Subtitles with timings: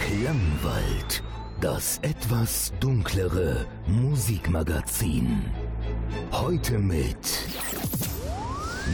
[0.00, 1.22] Klangwald,
[1.60, 5.44] das etwas dunklere Musikmagazin.
[6.32, 7.16] Heute mit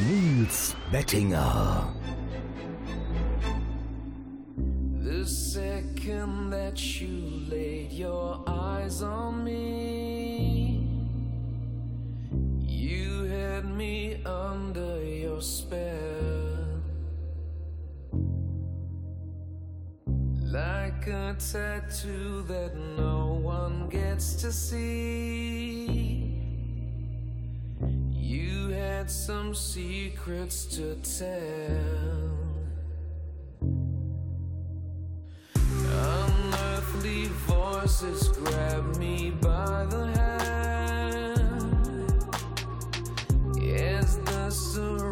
[0.09, 1.93] Nils Bettinger.
[5.03, 10.89] The second that you laid your eyes on me,
[12.61, 15.94] you had me under your spell.
[20.55, 26.31] Like a tattoo that no one gets to see.
[28.13, 31.81] You had some secrets to tell.
[35.91, 41.35] Unearthly voices grab me by the hand
[43.77, 45.04] as the surroundings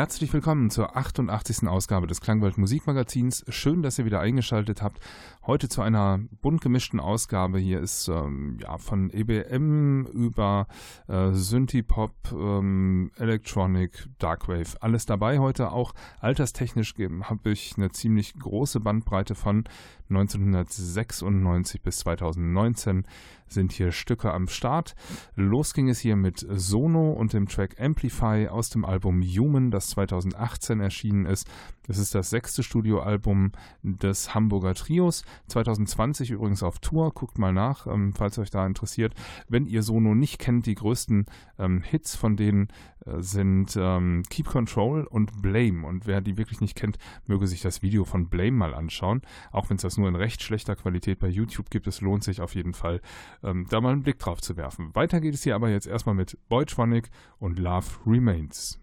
[0.00, 1.68] Herzlich willkommen zur 88.
[1.68, 3.44] Ausgabe des Klangwald Musikmagazins.
[3.50, 4.98] Schön, dass ihr wieder eingeschaltet habt.
[5.46, 7.58] Heute zu einer bunt gemischten Ausgabe.
[7.58, 10.68] Hier ist ähm, ja von EBM über
[11.06, 15.38] äh, Synthie-Pop, ähm, Electronic, Darkwave, alles dabei.
[15.38, 16.94] Heute auch alterstechnisch
[17.24, 19.64] habe ich eine ziemlich große Bandbreite von
[20.10, 23.04] 1996 bis 2019
[23.52, 24.94] sind hier Stücke am Start.
[25.34, 29.88] Los ging es hier mit Sono und dem Track Amplify aus dem Album Human, das
[29.90, 31.48] 2018 erschienen ist.
[31.88, 35.24] Es ist das sechste Studioalbum des Hamburger Trios.
[35.48, 37.12] 2020 übrigens auf Tour.
[37.12, 39.14] Guckt mal nach, ähm, falls euch da interessiert.
[39.48, 41.26] Wenn ihr Sono nicht kennt, die größten
[41.58, 42.68] ähm, Hits von denen
[43.06, 45.86] sind ähm, Keep Control und Blame.
[45.86, 49.22] Und wer die wirklich nicht kennt, möge sich das Video von Blame mal anschauen.
[49.52, 52.40] Auch wenn es das nur in recht schlechter Qualität bei YouTube gibt, es lohnt sich
[52.40, 53.00] auf jeden Fall,
[53.42, 54.94] ähm, da mal einen Blick drauf zu werfen.
[54.94, 58.80] Weiter geht es hier aber jetzt erstmal mit Boytronic und Love Remains.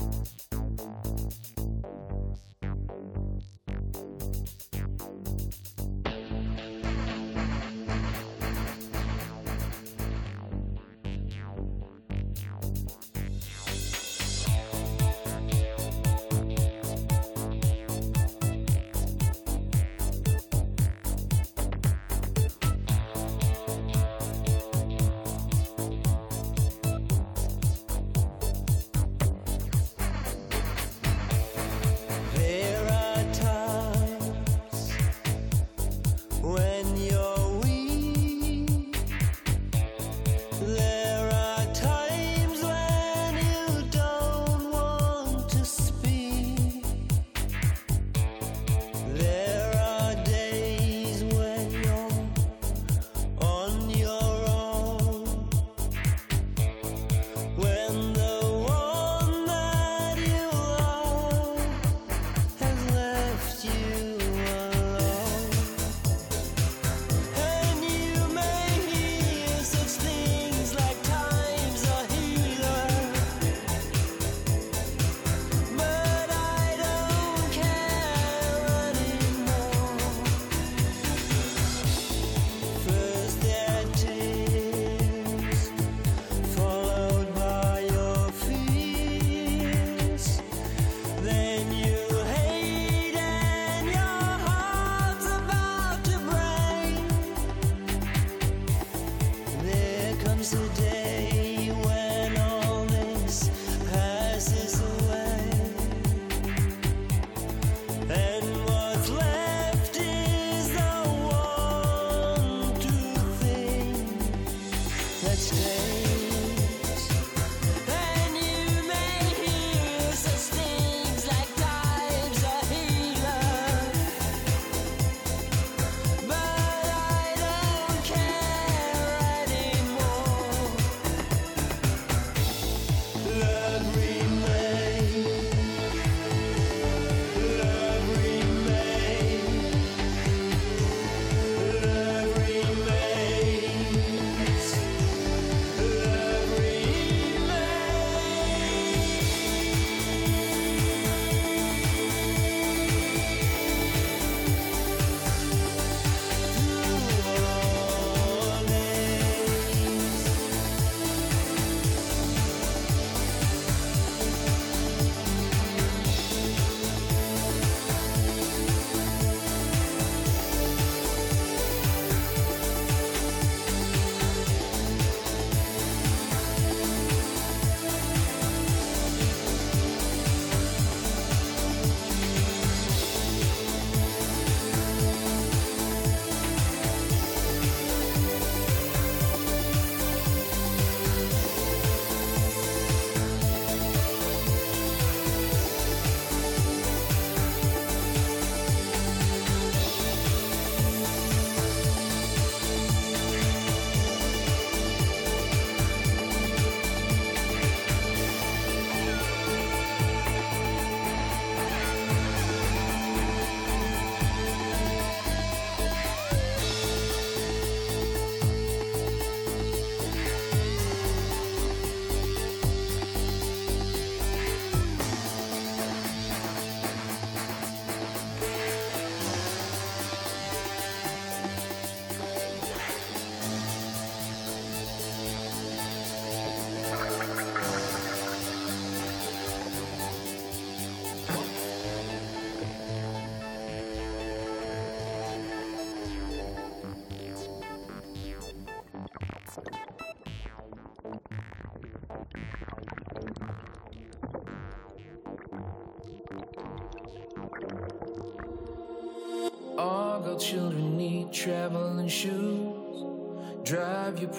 [0.00, 0.49] Thank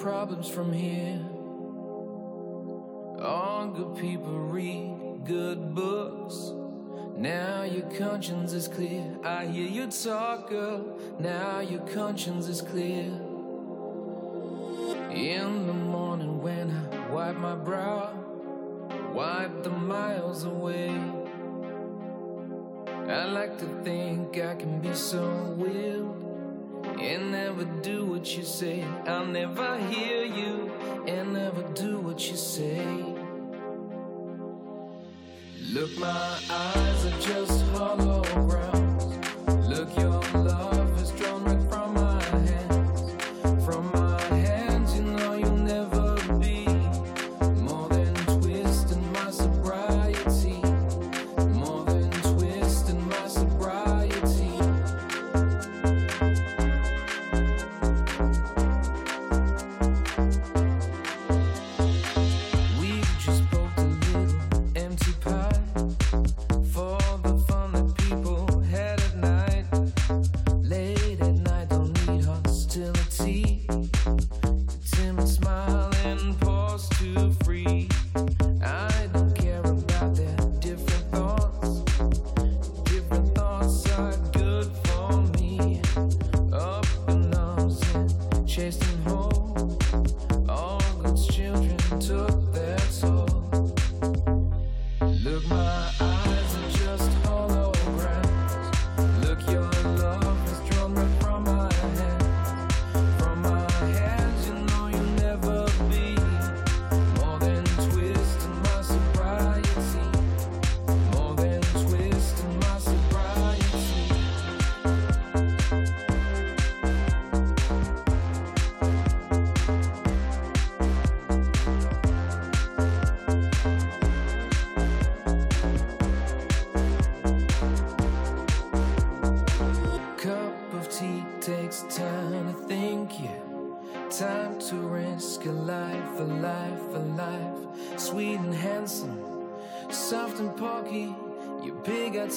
[0.01, 1.19] problems from here.
[3.23, 6.53] All good people read good books.
[7.15, 9.15] Now your conscience is clear.
[9.23, 10.99] I hear you talk, girl.
[11.19, 13.03] Now your conscience is clear.
[15.11, 18.11] In the morning when I wipe my brow,
[19.13, 20.89] wipe the miles away.
[23.07, 26.30] I like to think I can be so wild
[27.01, 28.83] and never do what you say.
[29.07, 30.71] I'll never hear you
[31.07, 32.85] and never do what you say.
[35.73, 38.50] Look, my eyes are just holograms.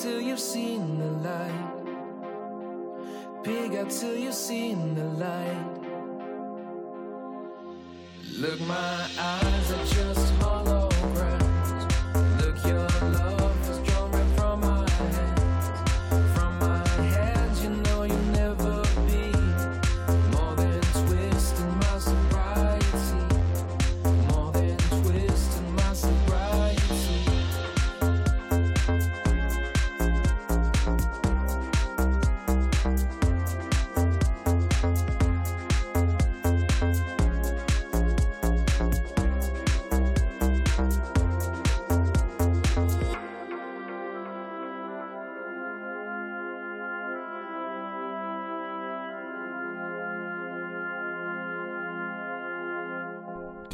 [0.04, 1.70] Till you've seen the light.
[3.42, 5.80] Big out till you've seen the light.
[8.38, 8.93] Look, my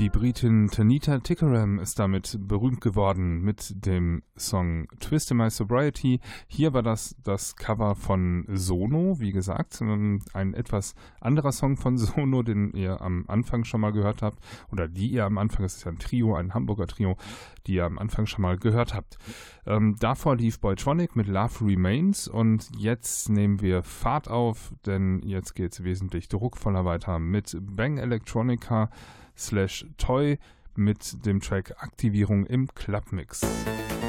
[0.00, 6.20] Die Britin Tanita Tickeram ist damit berühmt geworden mit dem Song Twist in My Sobriety.
[6.48, 12.42] Hier war das das Cover von Sono, wie gesagt, ein etwas anderer Song von Sono,
[12.42, 14.38] den ihr am Anfang schon mal gehört habt
[14.72, 17.18] oder die ihr am Anfang, es ist ja ein Trio, ein Hamburger Trio,
[17.66, 19.18] die ihr am Anfang schon mal gehört habt.
[19.66, 25.54] Ähm, davor lief Boytronic mit Love Remains und jetzt nehmen wir Fahrt auf, denn jetzt
[25.54, 28.88] geht es wesentlich druckvoller weiter mit Bang Electronica
[29.40, 30.38] slash Toy
[30.76, 33.40] mit dem Track Aktivierung im Clubmix.
[33.40, 33.99] Speicherabort,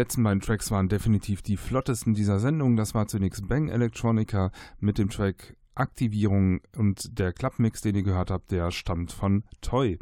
[0.00, 2.74] letzten beiden Tracks waren definitiv die flottesten dieser Sendung.
[2.74, 8.30] Das war zunächst Bang Electronica mit dem Track Aktivierung und der Clubmix, den ihr gehört
[8.30, 9.98] habt, der stammt von Toy.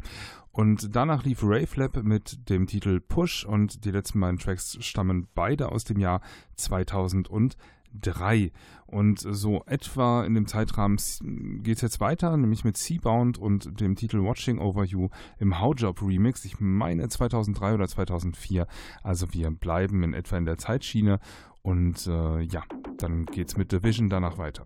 [0.51, 5.27] Und danach lief Rave Lab mit dem Titel Push und die letzten beiden Tracks stammen
[5.35, 6.21] beide aus dem Jahr
[8.01, 8.51] 2003.
[8.85, 10.97] Und so etwa in dem Zeitrahmen
[11.61, 16.01] geht es jetzt weiter, nämlich mit Seabound und dem Titel Watching Over You im Howjob
[16.01, 16.43] Remix.
[16.45, 18.67] Ich meine 2003 oder 2004.
[19.03, 21.19] Also wir bleiben in etwa in der Zeitschiene.
[21.61, 22.63] Und äh, ja,
[22.97, 24.65] dann geht's mit Division danach weiter.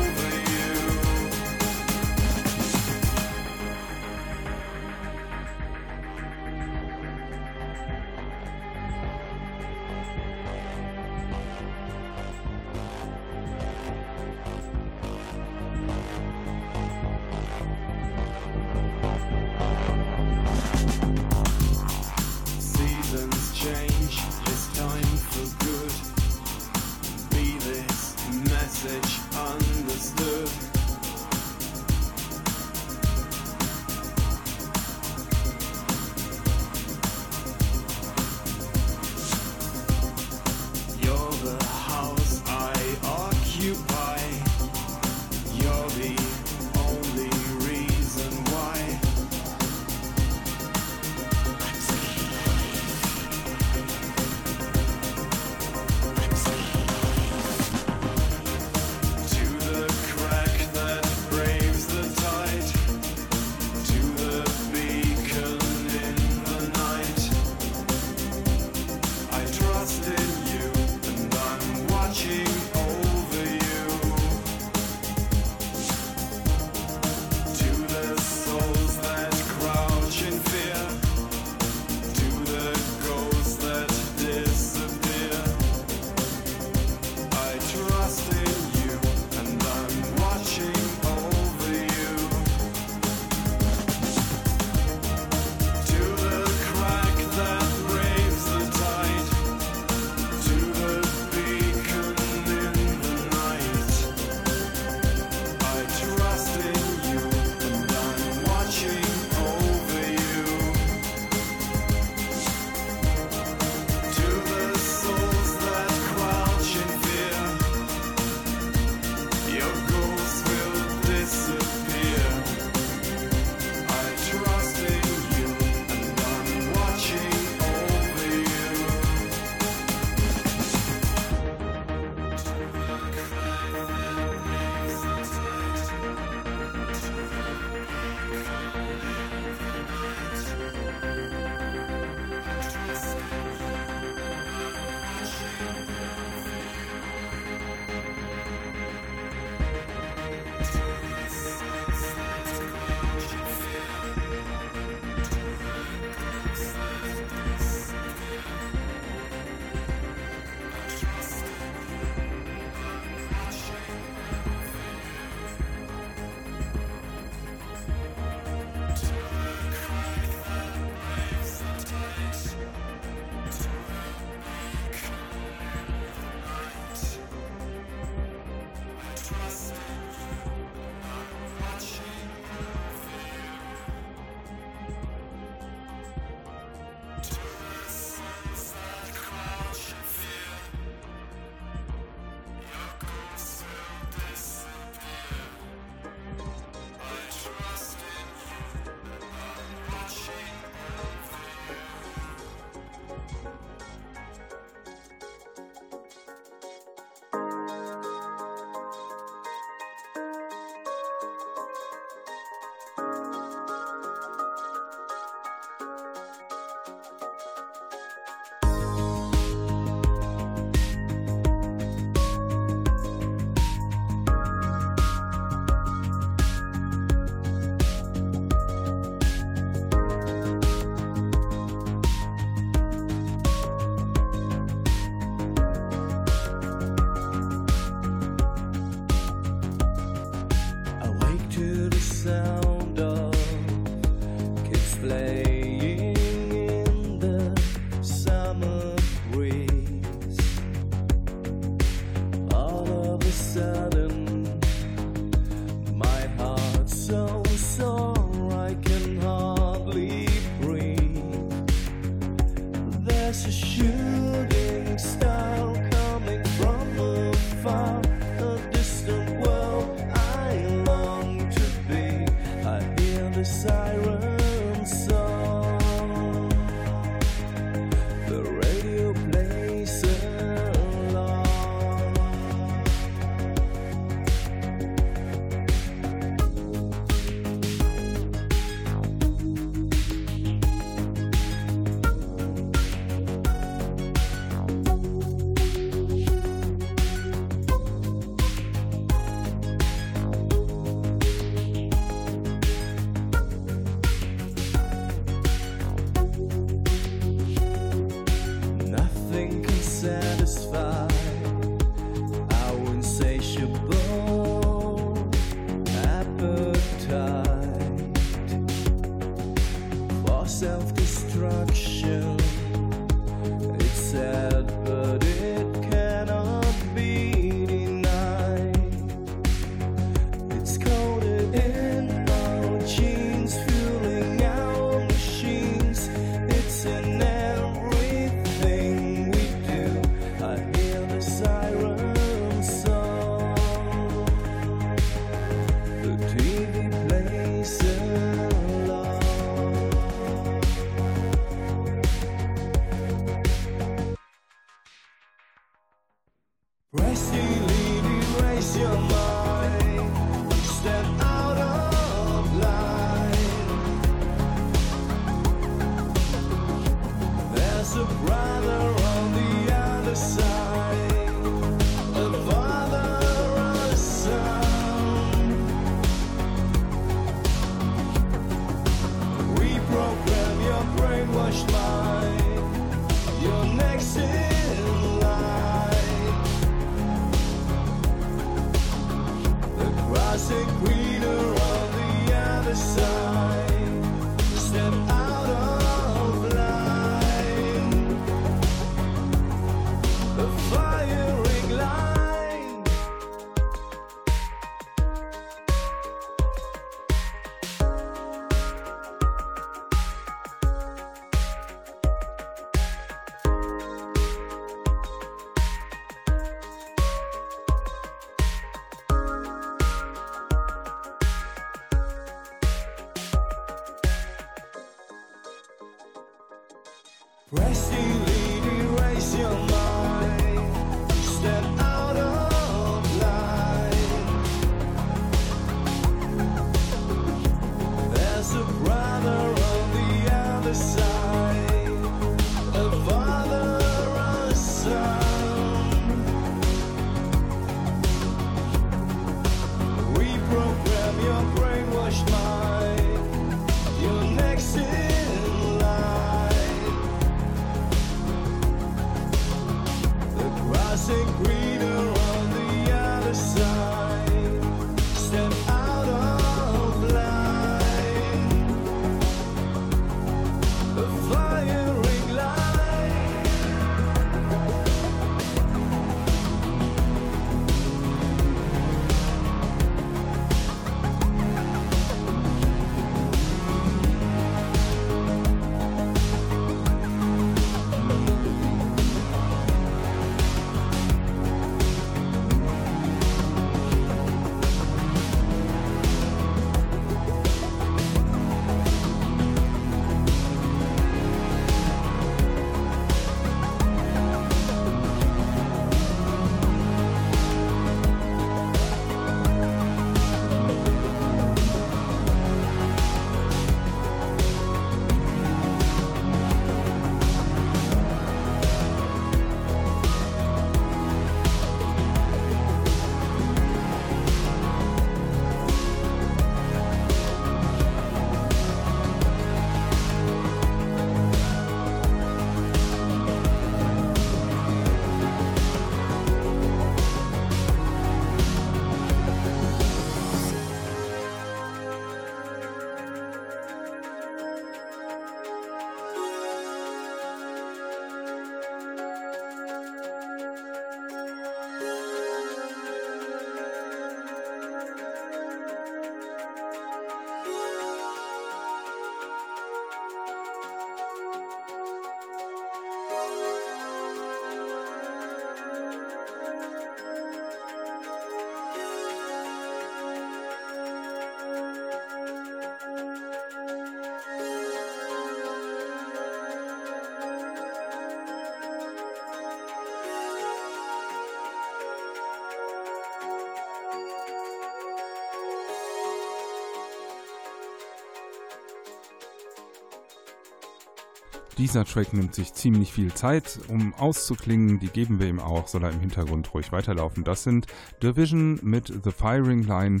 [591.60, 594.80] Dieser Track nimmt sich ziemlich viel Zeit, um auszuklingen.
[594.80, 597.22] Die geben wir ihm auch, soll er im Hintergrund ruhig weiterlaufen.
[597.22, 597.66] Das sind
[598.02, 600.00] Division mit The Firing Line.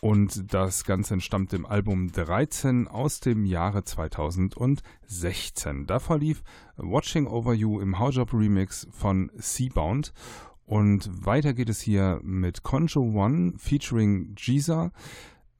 [0.00, 5.86] Und das Ganze entstammt dem Album 13 aus dem Jahre 2016.
[5.86, 6.42] Davor lief
[6.78, 10.14] Watching Over You im Howjob Remix von Seabound.
[10.64, 14.90] Und weiter geht es hier mit Conjo One featuring Giza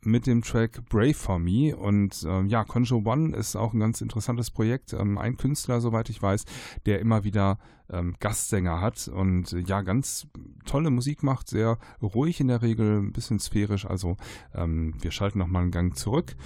[0.03, 1.77] mit dem Track Brave for Me.
[1.77, 4.93] Und äh, ja, Conjo One ist auch ein ganz interessantes Projekt.
[4.93, 6.45] Ähm, ein Künstler, soweit ich weiß,
[6.87, 7.59] der immer wieder
[7.91, 10.27] ähm, Gastsänger hat und äh, ja, ganz
[10.67, 13.87] tolle Musik macht, sehr ruhig in der Regel, ein bisschen sphärisch.
[13.87, 14.17] Also
[14.55, 16.37] ähm, wir schalten nochmal einen Gang zurück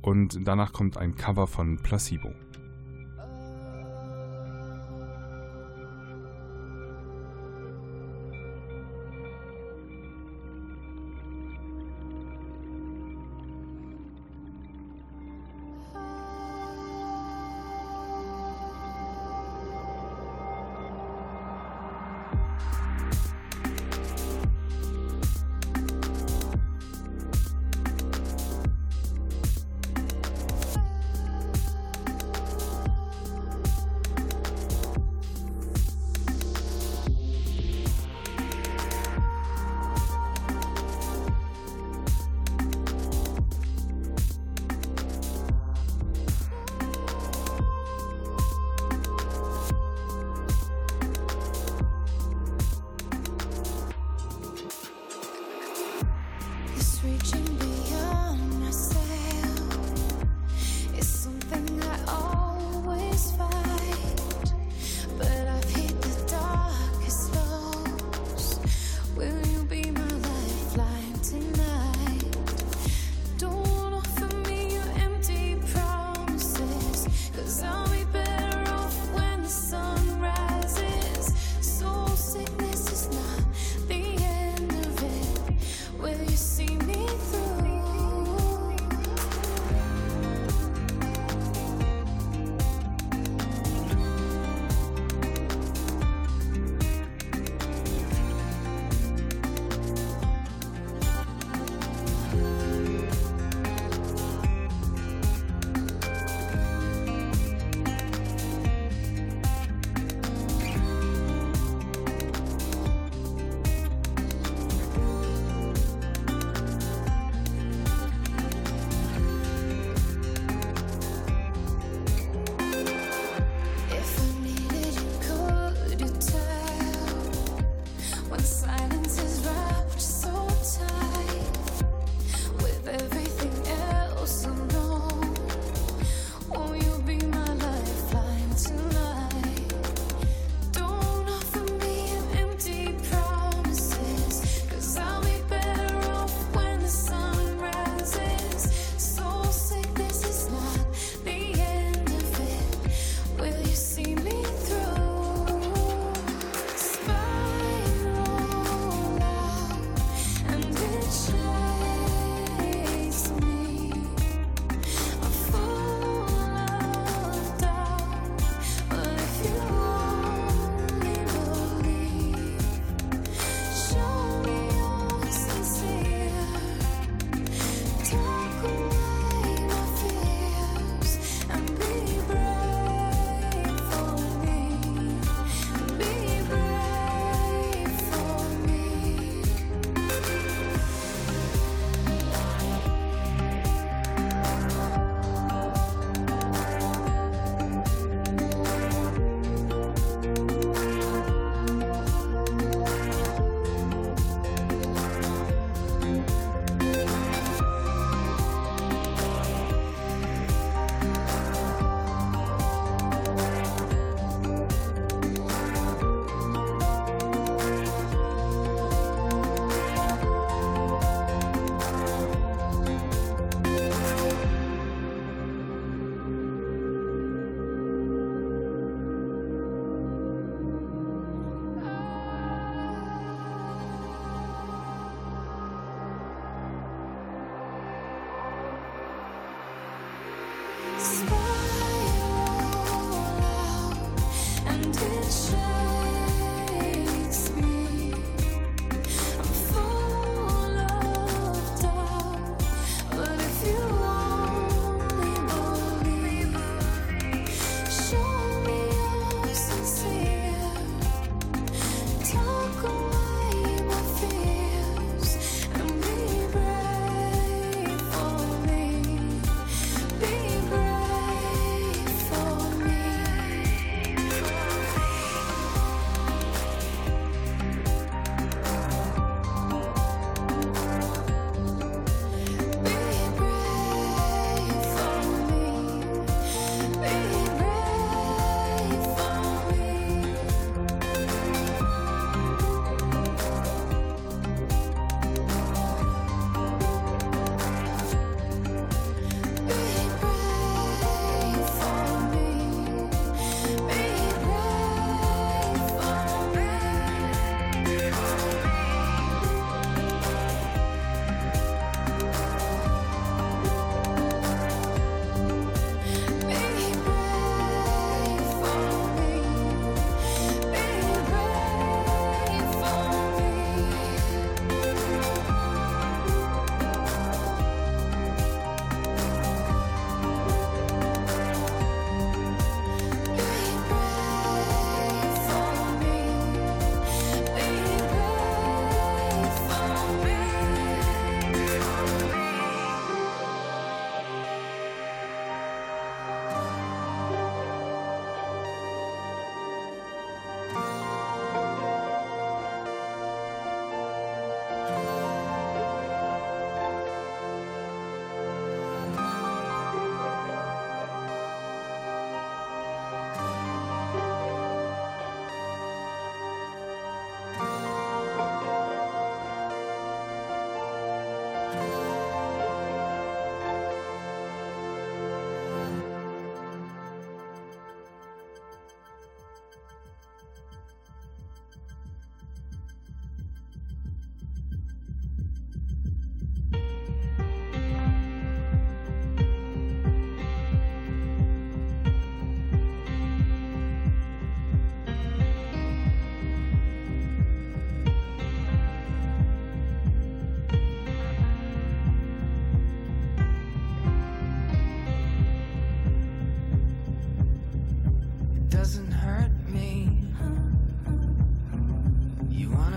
[0.00, 2.32] und danach kommt ein Cover von Placebo.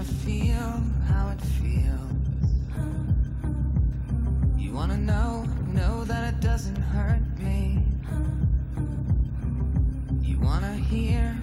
[0.05, 2.11] feel how it feels.
[4.57, 7.83] You wanna know, know that it doesn't hurt me.
[10.21, 11.34] You wanna hear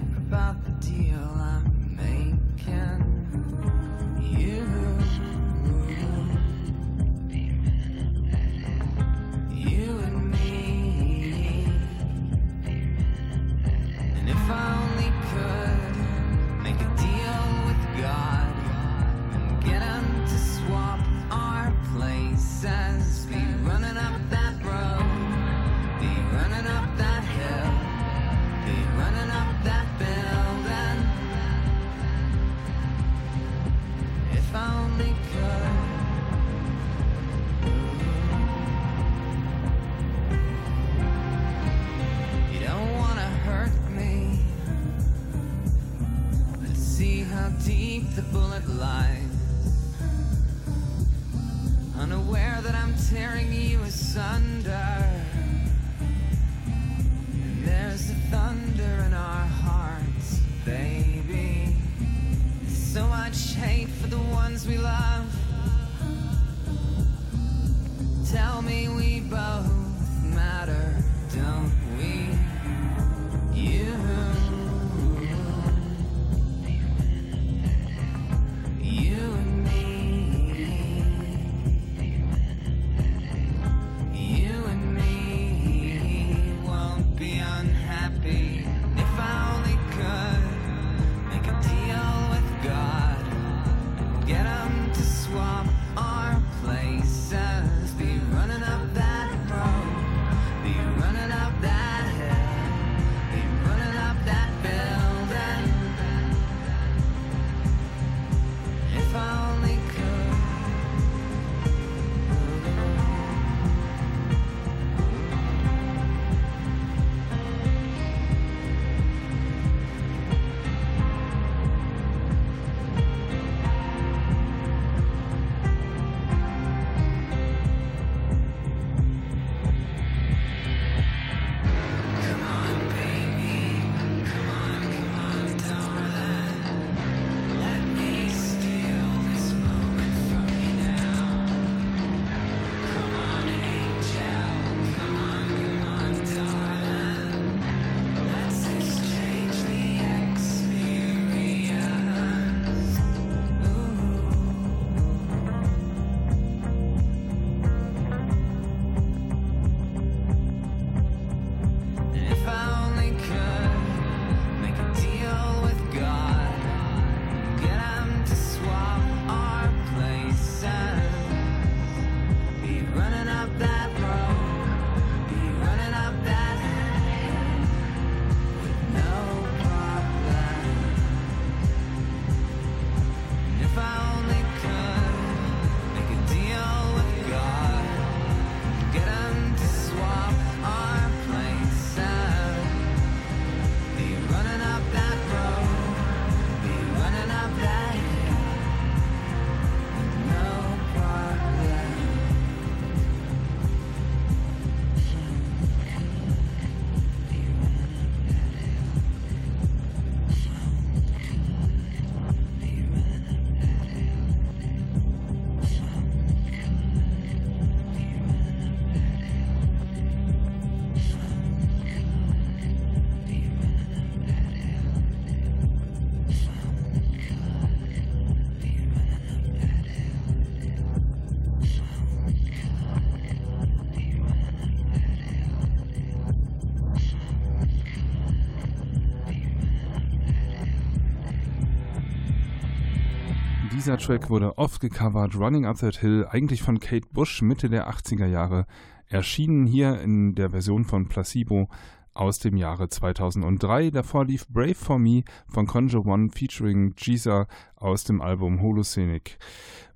[243.83, 247.91] Dieser Track wurde oft gecovert, Running Up That Hill, eigentlich von Kate Bush Mitte der
[247.91, 248.67] 80er Jahre,
[249.09, 251.69] erschienen hier in der Version von Placebo
[252.15, 253.91] aus dem Jahre 2003.
[253.91, 259.37] Davor lief Brave for Me von Conjo One featuring Giza aus dem Album Holocenic.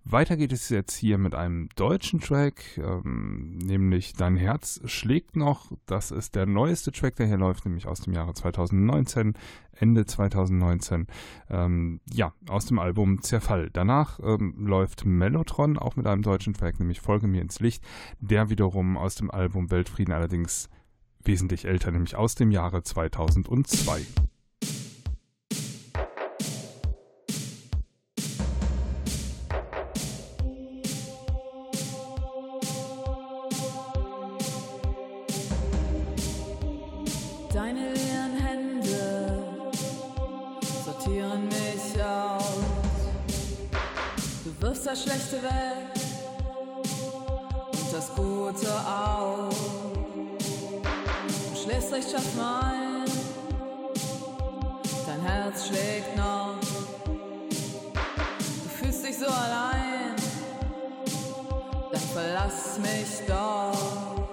[0.09, 5.73] Weiter geht es jetzt hier mit einem deutschen Track, ähm, nämlich Dein Herz schlägt noch.
[5.85, 9.35] Das ist der neueste Track, der hier läuft, nämlich aus dem Jahre 2019.
[9.79, 11.07] Ende 2019,
[11.51, 13.71] ähm, ja, aus dem Album Zerfall.
[13.73, 17.85] Danach ähm, läuft Mellotron, auch mit einem deutschen Track, nämlich Folge mir ins Licht,
[18.21, 20.69] der wiederum aus dem Album Weltfrieden allerdings
[21.25, 24.03] wesentlich älter, nämlich aus dem Jahre 2002.
[44.97, 45.53] das Schlechte weg
[47.73, 49.51] und das Gute auch.
[51.51, 53.05] Du schläfst rechtschaffen mein,
[55.07, 56.55] dein Herz schlägt noch.
[57.05, 60.17] Du fühlst dich so allein,
[61.93, 64.26] dann verlass mich doch.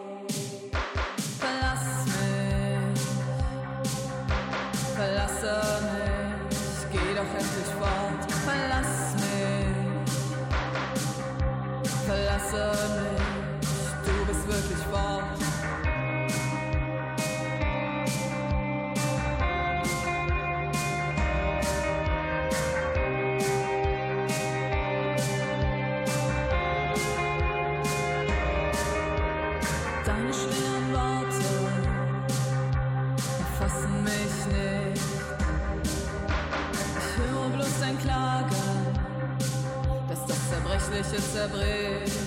[41.43, 42.22] zerbricht.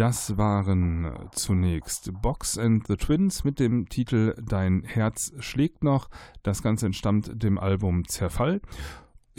[0.00, 6.08] Das waren äh, zunächst Box and the Twins mit dem Titel Dein Herz schlägt noch.
[6.42, 8.62] Das Ganze entstammt dem Album Zerfall.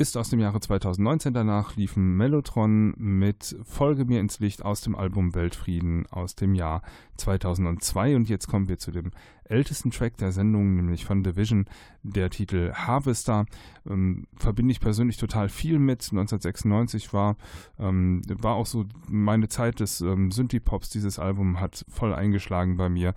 [0.02, 1.32] Ist aus dem Jahre 2019.
[1.32, 6.82] Danach liefen Mellotron mit Folge mir ins Licht aus dem Album Weltfrieden aus dem Jahr
[7.18, 8.16] 2002.
[8.16, 9.12] Und jetzt kommen wir zu dem
[9.44, 11.66] ältesten Track der Sendung, nämlich von Division,
[12.02, 13.46] der Titel Harvester.
[13.88, 16.02] Ähm, verbinde ich persönlich total viel mit.
[16.02, 17.36] 1996 war,
[17.78, 20.90] ähm, war auch so meine Zeit des ähm, Synthie-Pops.
[20.90, 23.14] Dieses Album hat voll eingeschlagen bei mir.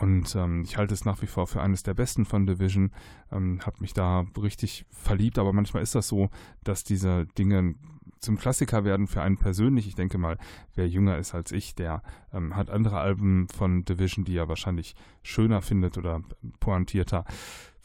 [0.00, 2.90] Und ähm, ich halte es nach wie vor für eines der besten von Division.
[3.32, 6.28] Ähm, habe mich da richtig verliebt, aber manchmal ist das so,
[6.64, 7.74] dass diese Dinge
[8.20, 9.86] zum Klassiker werden für einen persönlich.
[9.86, 10.38] Ich denke mal,
[10.74, 14.94] wer jünger ist als ich, der ähm, hat andere Alben von Division, die er wahrscheinlich
[15.22, 16.20] schöner findet oder
[16.60, 17.24] pointierter.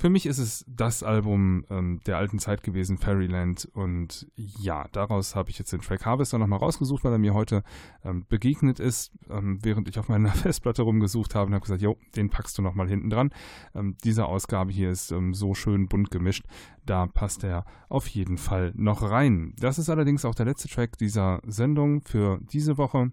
[0.01, 3.69] Für mich ist es das Album ähm, der alten Zeit gewesen, Fairyland.
[3.71, 7.61] Und ja, daraus habe ich jetzt den Track Harvester nochmal rausgesucht, weil er mir heute
[8.03, 11.97] ähm, begegnet ist, ähm, während ich auf meiner Festplatte rumgesucht habe und habe gesagt, jo,
[12.15, 13.29] den packst du nochmal hinten dran.
[13.75, 16.45] Ähm, diese Ausgabe hier ist ähm, so schön bunt gemischt,
[16.83, 19.53] da passt er auf jeden Fall noch rein.
[19.59, 23.11] Das ist allerdings auch der letzte Track dieser Sendung für diese Woche.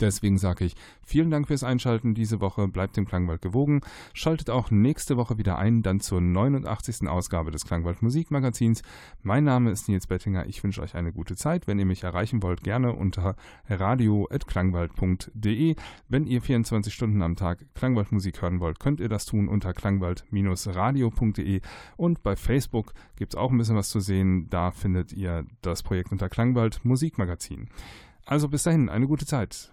[0.00, 2.68] Deswegen sage ich vielen Dank fürs Einschalten diese Woche.
[2.68, 3.80] Bleibt dem Klangwald gewogen.
[4.12, 7.08] Schaltet auch nächste Woche wieder ein, dann zur 89.
[7.08, 8.82] Ausgabe des Klangwald Musikmagazins.
[9.22, 10.44] Mein Name ist Nils Bettinger.
[10.46, 11.66] Ich wünsche euch eine gute Zeit.
[11.66, 13.36] Wenn ihr mich erreichen wollt, gerne unter
[13.68, 15.76] radio.klangwald.de.
[16.08, 21.60] Wenn ihr 24 Stunden am Tag Klangwaldmusik hören wollt, könnt ihr das tun unter klangwald-radio.de.
[21.96, 24.50] Und bei Facebook gibt es auch ein bisschen was zu sehen.
[24.50, 27.70] Da findet ihr das Projekt unter Klangwald Musikmagazin.
[28.28, 29.70] Also bis dahin, eine gute Zeit.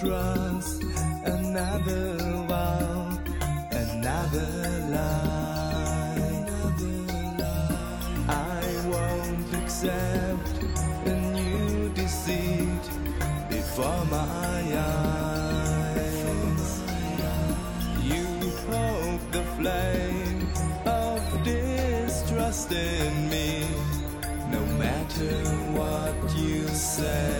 [0.00, 0.82] Trust
[1.24, 2.16] another
[2.48, 3.20] one,
[3.70, 5.41] another lie.
[9.84, 10.62] Accept
[11.06, 12.84] a new deceit
[13.48, 16.22] before my eyes.
[18.00, 18.24] You
[18.68, 20.46] poke the flame
[20.86, 23.66] of distrust in me,
[24.50, 25.34] no matter
[25.76, 27.31] what you say.